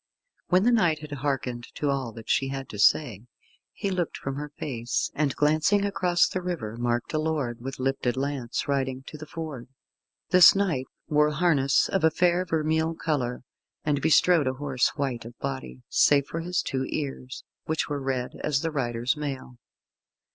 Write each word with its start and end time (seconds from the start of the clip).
When 0.47 0.63
the 0.63 0.71
knight 0.71 1.01
had 1.01 1.11
hearkened 1.11 1.67
to 1.75 1.91
all 1.91 2.11
that 2.13 2.27
she 2.27 2.47
had 2.47 2.67
to 2.69 2.79
say, 2.79 3.27
he 3.71 3.91
looked 3.91 4.17
from 4.17 4.33
her 4.35 4.49
face, 4.57 5.11
and 5.13 5.35
glancing 5.35 5.85
across 5.85 6.27
the 6.27 6.41
river, 6.41 6.75
marked 6.75 7.13
a 7.13 7.19
lord, 7.19 7.61
with 7.61 7.77
lifted 7.77 8.17
lance, 8.17 8.67
riding 8.67 9.03
to 9.05 9.17
the 9.19 9.27
ford. 9.27 9.67
This 10.31 10.55
knight 10.55 10.87
wore 11.07 11.29
harness 11.29 11.87
of 11.87 12.03
a 12.03 12.09
fair 12.09 12.45
vermeil 12.45 12.95
colour, 12.95 13.43
and 13.83 14.01
bestrode 14.01 14.47
a 14.47 14.53
horse 14.53 14.89
white 14.95 15.23
of 15.23 15.37
body, 15.37 15.83
save 15.87 16.25
for 16.25 16.39
his 16.39 16.63
two 16.63 16.83
ears, 16.89 17.43
which 17.65 17.87
were 17.87 18.01
red 18.01 18.31
as 18.43 18.61
the 18.61 18.71
rider's 18.71 19.15
mail. 19.15 19.59